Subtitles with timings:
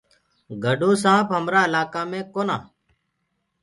[0.63, 2.57] گَڊو سآنپ مهرآ ايِلآڪآ مي ڪونآ۔